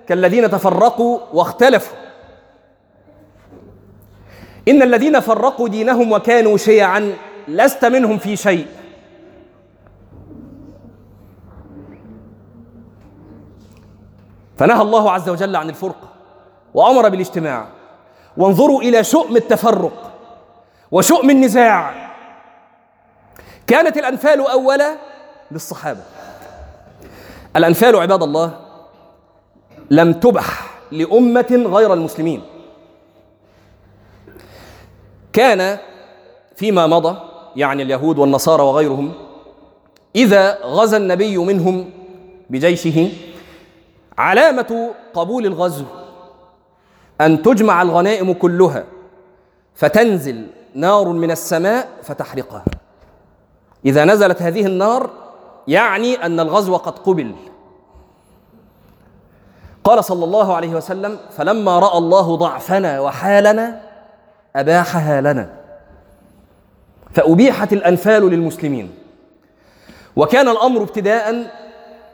كالذين 0.09 0.51
تفرقوا 0.51 1.19
واختلفوا. 1.33 1.97
إن 4.69 4.83
الذين 4.83 5.21
فرقوا 5.21 5.69
دينهم 5.69 6.13
وكانوا 6.13 6.57
شيعا 6.57 7.17
لست 7.49 7.85
منهم 7.85 8.19
في 8.19 8.37
شيء. 8.37 8.67
فنهى 14.59 14.83
الله 14.83 15.11
عز 15.11 15.29
وجل 15.29 15.57
عن 15.57 15.69
الفرقة 15.69 16.09
وأمر 16.75 17.09
بالاجتماع. 17.09 17.67
وانظروا 18.37 18.83
إلى 18.83 19.05
شؤم 19.05 19.37
التفرق 19.37 20.13
وشؤم 20.91 21.31
النزاع. 21.31 22.11
كانت 23.67 23.97
الأنفال 23.97 24.41
أولا 24.41 24.97
للصحابة. 25.51 26.01
الأنفال 27.57 27.97
عباد 27.97 28.23
الله 28.23 28.61
لم 29.91 30.13
تبح 30.13 30.71
لأمة 30.93 31.65
غير 31.67 31.95
المسلمين. 31.95 32.43
كان 35.33 35.79
فيما 36.57 36.87
مضى 36.87 37.19
يعني 37.57 37.83
اليهود 37.83 38.19
والنصارى 38.19 38.63
وغيرهم 38.63 39.13
إذا 40.17 40.59
غزا 40.63 40.97
النبي 40.97 41.37
منهم 41.37 41.91
بجيشه 42.51 43.11
علامة 44.19 44.91
قبول 45.15 45.47
الغزو 45.47 45.85
أن 47.21 47.43
تجمع 47.43 47.83
الغنائم 47.83 48.33
كلها 48.33 48.85
فتنزل 49.75 50.47
نار 50.75 51.09
من 51.09 51.31
السماء 51.31 51.89
فتحرقها. 52.03 52.65
إذا 53.85 54.05
نزلت 54.05 54.43
هذه 54.43 54.67
النار 54.67 55.11
يعني 55.69 56.15
أن 56.27 56.41
الغزو 56.41 56.77
قد 56.77 56.99
قبل. 56.99 57.35
قال 59.85 60.05
صلى 60.05 60.25
الله 60.25 60.57
عليه 60.57 60.69
وسلم 60.69 61.19
فلما 61.37 61.79
رأى 61.79 61.99
الله 61.99 62.37
ضعفنا 62.37 63.01
وحالنا 63.01 63.81
أباحها 64.57 65.21
لنا. 65.21 65.51
فأبيحت 67.15 67.73
الأنفال 67.73 68.23
للمسلمين. 68.31 68.95
وكان 70.17 70.49
الأمر 70.49 70.83
ابتداء 70.83 71.51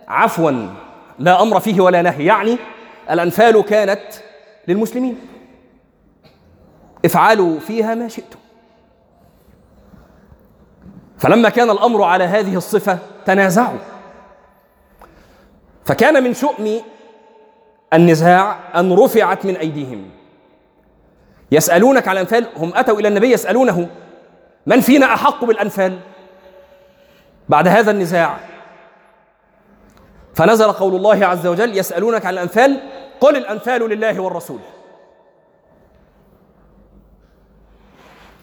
عفوا. 0.09 0.84
لا 1.19 1.43
أمر 1.43 1.61
فيه 1.61 1.81
ولا 1.81 2.03
نهي. 2.03 2.25
يعني 2.25 2.59
الأنفال 3.11 3.63
كانت 3.65 4.03
للمسلمين. 4.69 5.21
افعلوا 7.05 7.61
فيها 7.61 7.95
ما 7.95 8.09
شئتم. 8.09 8.39
فلما 11.19 11.49
كان 11.49 11.71
الأمر 11.71 12.03
على 12.03 12.25
هذه 12.25 12.57
الصفة 12.57 12.99
تنازعوا. 13.27 13.79
فكان 15.85 16.25
من 16.25 16.35
شؤم 16.35 16.81
النزاع 17.93 18.59
أن 18.81 18.93
رفعت 18.93 19.47
من 19.47 19.57
أيديهم. 19.57 20.11
يسألونك 21.53 22.09
على 22.09 22.21
الأنفال 22.21 22.47
هم 22.57 22.73
أتوا 22.75 23.01
إلى 23.01 23.09
النبي 23.09 23.33
يسألونه 23.33 23.89
من 24.67 24.81
فينا 24.81 25.15
أحق 25.15 25.45
بالأنفال؟ 25.45 25.99
بعد 27.49 27.69
هذا 27.69 27.91
النزاع 27.91 28.37
فنزل 30.35 30.73
قول 30.73 30.95
الله 30.95 31.27
عز 31.27 31.47
وجل 31.47 31.79
يسألونك 31.79 32.27
عن 32.27 32.35
الأنفال 32.35 32.81
قل 33.21 33.37
الأنفال 33.37 33.81
لله 33.81 34.21
والرسول. 34.21 34.59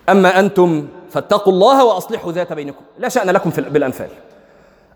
أما 0.10 0.40
أنتم 0.40 0.88
فاتقوا 1.12 1.54
الله 1.54 1.86
وأصلحوا 1.86 2.32
ذات 2.32 2.54
بينكم. 2.54 2.82
لا 2.98 3.10
شأن 3.10 3.30
لكم 3.30 3.50
بالأنفال. 3.50 4.10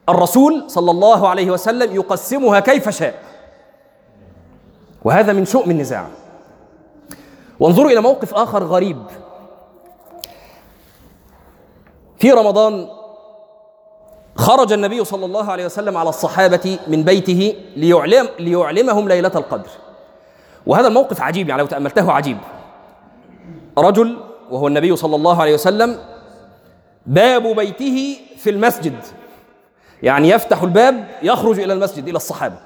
الرسول 0.09 0.63
صلى 0.67 0.91
الله 0.91 1.29
عليه 1.29 1.51
وسلم 1.51 1.95
يقسمها 1.95 2.59
كيف 2.59 2.89
شاء. 2.89 3.23
وهذا 5.03 5.33
من 5.33 5.45
شؤم 5.45 5.71
النزاع. 5.71 6.07
وانظروا 7.59 7.91
إلى 7.91 8.01
موقف 8.01 8.33
آخر 8.33 8.63
غريب. 8.63 9.03
في 12.17 12.31
رمضان 12.31 12.87
خرج 14.35 14.73
النبي 14.73 15.05
صلى 15.05 15.25
الله 15.25 15.51
عليه 15.51 15.65
وسلم 15.65 15.97
على 15.97 16.09
الصحابة 16.09 16.79
من 16.87 17.03
بيته 17.03 17.55
ليعلم 17.75 18.29
ليعلمهم 18.39 19.07
ليلة 19.07 19.31
القدر. 19.35 19.69
وهذا 20.65 20.87
الموقف 20.87 21.21
عجيب 21.21 21.49
يعني 21.49 21.61
لو 21.61 21.67
تأملته 21.67 22.11
عجيب. 22.11 22.37
رجل 23.77 24.17
وهو 24.51 24.67
النبي 24.67 24.95
صلى 24.95 25.15
الله 25.15 25.41
عليه 25.41 25.53
وسلم 25.53 25.99
باب 27.05 27.55
بيته 27.55 28.17
في 28.37 28.49
المسجد. 28.49 28.95
يعني 30.03 30.29
يفتح 30.29 30.61
الباب 30.61 31.07
يخرج 31.23 31.59
إلى 31.59 31.73
المسجد 31.73 32.07
إلى 32.07 32.17
الصحابة. 32.17 32.57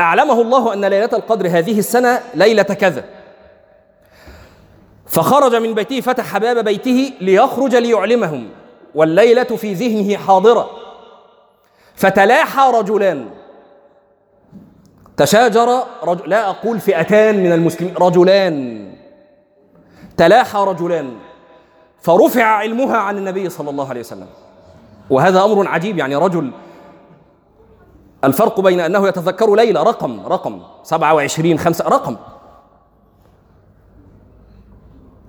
أعلمه 0.00 0.40
الله 0.40 0.72
أن 0.72 0.84
ليلة 0.84 1.10
القدر 1.12 1.46
هذه 1.46 1.78
السنة 1.78 2.20
ليلة 2.34 2.62
كذا. 2.62 3.04
فخرج 5.06 5.54
من 5.54 5.74
بيته 5.74 6.00
فتح 6.00 6.38
باب 6.38 6.64
بيته 6.64 7.12
ليخرج 7.20 7.76
ليعلمهم. 7.76 8.48
والليلة 8.94 9.44
في 9.44 9.74
ذهنه 9.74 10.16
حاضرة. 10.16 10.70
فتلاحى 11.94 12.70
رجلان. 12.74 13.30
تشاجر 15.16 15.82
رجل 16.04 16.30
لا 16.30 16.50
أقول 16.50 16.80
فئتان 16.80 17.42
من 17.42 17.52
المسلمين 17.52 17.94
رجلان. 17.96 18.94
تلاحى 20.16 20.58
رجلان. 20.58 21.16
فرفع 22.00 22.44
علمها 22.44 22.96
عن 22.96 23.18
النبي 23.18 23.48
صلى 23.48 23.70
الله 23.70 23.88
عليه 23.88 24.00
وسلم. 24.00 24.26
وهذا 25.10 25.44
أمر 25.44 25.68
عجيب 25.68 25.98
يعني 25.98 26.16
رجل 26.16 26.50
الفرق 28.24 28.60
بين 28.60 28.80
أنه 28.80 29.08
يتذكر 29.08 29.54
ليلة 29.54 29.82
رقم 29.82 30.26
رقم 30.26 30.62
27 30.82 31.58
خمسة 31.58 31.88
رقم. 31.88 32.16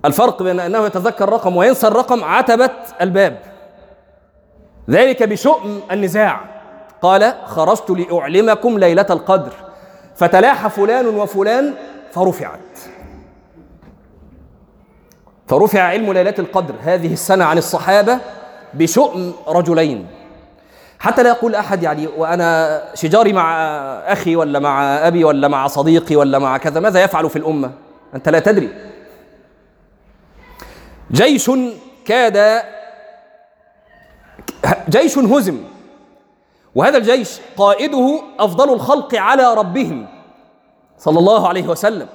الفرق 0.04 0.42
بين 0.42 0.60
أنه 0.60 0.86
يتذكر 0.86 1.28
رقم 1.28 1.56
وينسى 1.56 1.86
الرقم 1.86 2.24
عتبة 2.24 2.70
الباب. 3.00 3.55
ذلك 4.90 5.22
بشؤم 5.22 5.80
النزاع. 5.90 6.40
قال 7.02 7.34
خرجت 7.44 7.90
لأعلمكم 7.90 8.78
ليلة 8.78 9.06
القدر 9.10 9.52
فتلاحى 10.16 10.70
فلان 10.70 11.06
وفلان 11.06 11.74
فرفعت. 12.12 12.60
فرفع 15.48 15.82
علم 15.82 16.12
ليلة 16.12 16.34
القدر 16.38 16.74
هذه 16.82 17.12
السنة 17.12 17.44
عن 17.44 17.58
الصحابة 17.58 18.18
بشؤم 18.74 19.32
رجلين. 19.48 20.06
حتى 20.98 21.22
لا 21.22 21.28
يقول 21.28 21.54
أحد 21.54 21.82
يعني 21.82 22.06
وأنا 22.06 22.82
شجاري 22.94 23.32
مع 23.32 23.54
أخي 24.06 24.36
ولا 24.36 24.58
مع 24.58 24.82
أبي 24.82 25.24
ولا 25.24 25.48
مع 25.48 25.66
صديقي 25.66 26.16
ولا 26.16 26.38
مع 26.38 26.56
كذا 26.56 26.80
ماذا 26.80 27.04
يفعل 27.04 27.30
في 27.30 27.36
الأمة؟ 27.36 27.72
أنت 28.14 28.28
لا 28.28 28.38
تدري. 28.38 28.70
جيش 31.12 31.50
كاد 32.04 32.62
جيش 34.88 35.18
هزم. 35.18 35.58
وهذا 36.74 36.98
الجيش 36.98 37.40
قائده 37.56 38.20
أفضل 38.38 38.72
الخلق 38.72 39.14
على 39.14 39.54
ربهم 39.54 40.06
صلى 40.98 41.18
الله 41.18 41.48
عليه 41.48 41.68
وسلم. 41.68 42.08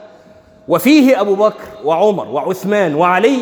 وفيه 0.68 1.22
أبو 1.22 1.36
بكر 1.36 1.68
وعمر 1.84 2.28
وعثمان 2.28 2.96
وعلي 2.96 3.38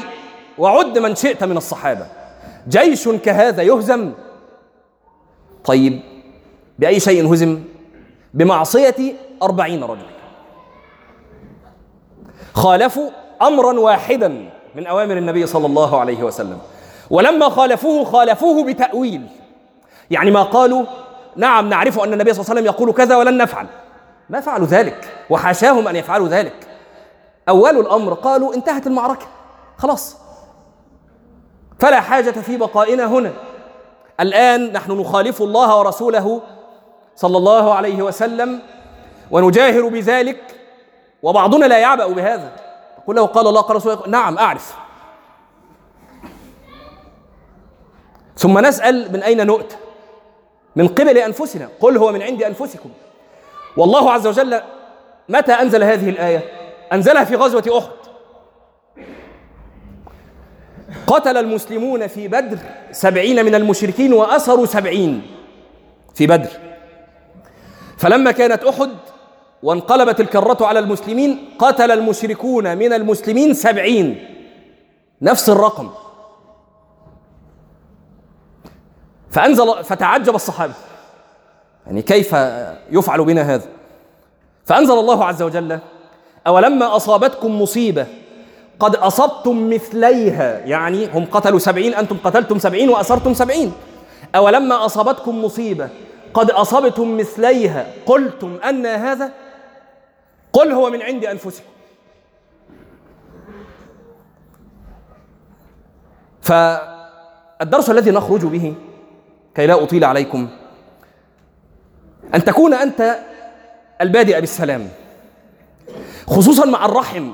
وعد 0.58 0.98
من 0.98 1.16
شئت 1.16 1.44
من 1.44 1.58
الصحابة. 1.58 2.06
جيش 2.70 3.10
كهذا 3.10 3.62
يهزم. 3.64 4.12
طيب 5.66 6.00
بأي 6.80 7.00
شيء 7.00 7.34
هزم؟ 7.34 7.64
بمعصية 8.34 9.14
أربعين 9.44 9.84
رجل 9.84 10.06
خالفوا 12.54 13.10
أمرا 13.42 13.80
واحدا 13.80 14.50
من 14.76 14.88
أوامر 14.88 15.18
النبي 15.18 15.46
صلى 15.46 15.66
الله 15.66 16.00
عليه 16.00 16.24
وسلم. 16.24 16.60
ولما 17.10 17.50
خالفوه 17.50 18.06
خالفوه 18.06 18.64
بتأويل. 18.64 19.28
يعني 20.12 20.32
ما 20.32 20.44
قالوا 20.44 20.86
نعم 21.36 21.70
نعرف 21.70 22.00
أن 22.00 22.14
النبي 22.14 22.34
صلى 22.34 22.42
الله 22.42 22.52
عليه 22.52 22.62
وسلم 22.62 22.66
يقول 22.66 22.94
كذا 22.94 23.16
ولن 23.16 23.38
نفعل. 23.38 23.68
ما 24.30 24.42
فعلوا 24.42 24.68
ذلك 24.68 25.26
وحاشاهم 25.30 25.88
أن 25.88 25.96
يفعلوا 25.96 26.28
ذلك. 26.28 26.68
أول 27.50 27.80
الأمر 27.80 28.14
قالوا 28.14 28.56
انتهت 28.56 28.88
المعركة 28.88 29.26
خلاص. 29.78 30.18
فلا 31.80 32.02
حاجة 32.02 32.32
في 32.32 32.58
بقائنا 32.58 33.06
هنا. 33.06 33.32
الآن 34.20 34.74
نحن 34.74 34.92
نخالف 34.92 35.42
الله 35.42 35.80
ورسوله 35.80 36.42
صلى 37.16 37.38
الله 37.38 37.74
عليه 37.74 38.02
وسلم 38.02 38.60
ونجاهر 39.32 39.88
بذلك 39.88 40.42
وبعضنا 41.24 41.66
لا 41.66 41.78
يعبأ 41.78 42.08
بهذا. 42.08 42.52
يقول 43.04 43.16
له 43.16 43.26
قال 43.26 43.48
الله 43.48 43.62
قال 43.62 43.76
رسوله 43.76 44.08
نعم 44.08 44.38
أعرف. 44.38 44.76
ثم 48.40 48.60
نسأل 48.60 49.14
من 49.14 49.24
أين 49.24 49.48
نؤتى 49.48 49.76
من 50.76 50.88
قبل 50.88 51.18
أنفسنا. 51.18 51.70
قل 51.80 51.98
هو 51.98 52.12
من 52.12 52.22
عند 52.22 52.44
أنفسكم. 52.44 52.90
والله 53.78 54.12
عز 54.12 54.28
وجل 54.28 54.62
متى 55.30 55.52
أنزل 55.52 55.84
هذه 55.84 56.10
الآية؟ 56.10 56.44
أنزلها 56.94 57.24
في 57.24 57.36
غزوة 57.36 57.78
أحد. 57.78 58.00
قتل 61.08 61.38
المسلمون 61.38 62.08
في 62.08 62.28
بدر 62.28 62.58
سبعين 62.92 63.46
من 63.46 63.56
المشركين 63.56 64.14
وأسروا 64.14 64.66
سبعين 64.66 65.22
في 66.16 66.28
بدر. 66.28 66.50
فلما 67.98 68.32
كانت 68.32 68.64
أحد 68.64 68.92
وانقلبت 69.64 70.20
الكرة 70.20 70.66
على 70.66 70.80
المسلمين 70.80 71.50
قتل 71.60 71.92
المشركون 71.92 72.78
من 72.78 72.94
المسلمين 72.94 73.54
سبعين. 73.54 74.28
نفس 75.22 75.50
الرقم. 75.50 75.90
فأنزل 79.32 79.84
فتعجب 79.84 80.36
الصحابة 80.36 80.74
يعني 81.86 82.02
كيف 82.02 82.36
يفعل 82.92 83.26
بنا 83.26 83.42
هذا؟ 83.42 83.66
فأنزل 84.66 84.94
الله 84.94 85.26
عز 85.26 85.42
وجل 85.42 85.80
أولما 86.48 86.96
أصابتكم 86.96 87.62
مصيبة 87.62 88.08
قد 88.80 88.96
أصبتم 88.96 89.70
مثليها 89.70 90.60
يعني 90.60 91.08
هم 91.08 91.26
قتلوا 91.26 91.60
سبعين 91.60 91.94
أنتم 91.94 92.18
قتلتم 92.24 92.60
سبعين 92.60 92.90
وأسرتم 92.90 93.34
سبعين. 93.34 93.74
أولما 94.36 94.86
أصابتكم 94.86 95.44
مصيبة 95.46 95.90
قد 96.34 96.52
أصبتم 96.52 97.18
مثليها 97.18 97.86
قلتم 98.06 98.58
أن 98.70 98.86
هذا 98.86 99.32
قل 100.54 100.72
هو 100.72 100.90
من 100.90 101.02
عند 101.02 101.26
أنفسكم. 101.26 101.70
فالدرس 106.42 107.90
الذي 107.90 108.12
نخرج 108.12 108.46
به 108.46 108.76
كي 109.60 109.68
لا 109.68 109.84
أطيل 109.84 110.04
عليكم. 110.04 110.48
أن 112.36 112.44
تكون 112.44 112.74
أنت 112.74 113.20
البادئ 114.02 114.40
بالسلام. 114.40 114.90
خصوصا 116.28 116.66
مع 116.66 116.86
الرحم. 116.86 117.32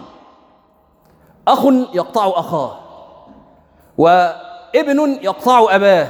أخ 1.47 1.65
يقطع 1.93 2.27
أخاه. 2.35 2.79
وابن 3.97 5.19
يقطع 5.21 5.75
أباه. 5.75 6.07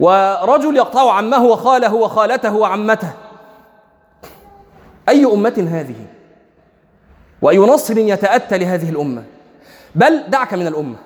ورجل 0.00 0.76
يقطع 0.76 1.12
عمه 1.12 1.44
وخاله 1.44 1.94
وخالته 1.94 2.56
وعمته. 2.56 3.12
أي 5.08 5.24
أمة 5.24 5.68
هذه؟ 5.70 6.06
وأي 7.42 7.58
نصر 7.58 7.98
يتأتى 7.98 8.58
لهذه 8.58 8.90
الأمة؟ 8.90 9.24
بل 9.94 10.24
دعك 10.28 10.54
من 10.54 10.66
الأمة. 10.66 10.96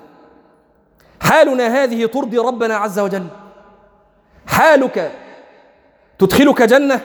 حالنا 1.21 1.83
هذه 1.83 2.05
ترضي 2.05 2.37
ربنا 2.37 2.75
عز 2.75 2.99
وجل. 2.99 3.27
حالك 4.47 5.11
تدخلك 6.19 6.61
جنة؟ 6.61 7.01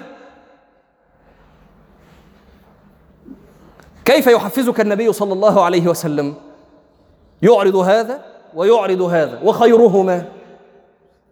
كيف 4.04 4.26
يحفزك 4.26 4.80
النبي 4.80 5.12
صلى 5.12 5.32
الله 5.32 5.64
عليه 5.64 5.88
وسلم؟ 5.88 6.34
يعرض 7.42 7.76
هذا 7.76 8.20
ويعرض 8.54 9.02
هذا 9.02 9.38
وخيرهما 9.44 10.24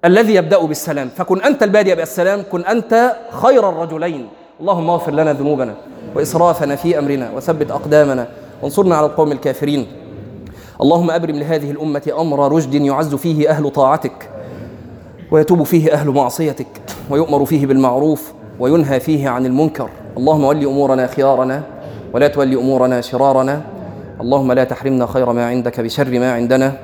الذي 0.04 0.34
يبدأ 0.34 0.58
بالسلام. 0.58 1.08
فكن 1.08 1.42
أنت 1.42 1.62
البادئ 1.62 1.94
بالسلام 1.94 2.44
كن 2.52 2.64
أنت 2.64 3.16
خير 3.30 3.68
الرجلين. 3.68 4.28
اللهم 4.60 4.90
اغفر 4.90 5.12
لنا 5.12 5.32
ذنوبنا 5.32 5.74
وإسرافنا 6.14 6.76
في 6.76 6.98
أمرنا 6.98 7.30
وثبت 7.30 7.70
أقدامنا 7.70 8.28
وانصرنا 8.62 8.96
على 8.96 9.06
القوم 9.06 9.32
الكافرين. 9.32 9.86
اللهم 10.80 11.10
أبرم 11.10 11.36
لهذه 11.36 11.70
الأمة 11.70 12.12
أمر 12.18 12.52
رشد 12.52 12.74
يعز 12.74 13.14
فيه 13.14 13.50
أهل 13.50 13.70
طاعتك. 13.70 14.30
ويتوب 15.30 15.62
فيه 15.62 15.92
أهل 15.92 16.08
معصيتك 16.08 16.66
ويؤمر 17.10 17.44
فيه 17.44 17.66
بالمعروف 17.66 18.32
وينهى 18.60 19.00
فيه 19.00 19.28
عن 19.28 19.46
المنكر. 19.46 19.88
اللهم 20.16 20.44
ول 20.44 20.64
أمورنا 20.64 21.06
خيارنا 21.06 21.62
ولا 22.12 22.28
تولي 22.28 22.56
أمورنا 22.56 23.00
شرارنا. 23.00 23.62
اللهم 24.20 24.52
لا 24.52 24.64
تحرمنا 24.64 25.06
خير 25.06 25.32
ما 25.32 25.46
عندك 25.46 25.80
بشر 25.80 26.18
ما 26.18 26.32
عندنا. 26.32 26.76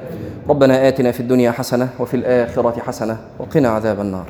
ربنا 0.49 0.89
آتنا 0.89 1.13
في 1.13 1.21
الدنيا 1.21 1.51
حسنة 1.51 1.89
وفي 2.01 2.15
الآخرة 2.15 2.81
حسنة 2.81 3.17
وقنا 3.39 3.69
عذاب 3.69 4.01
النار. 4.01 4.27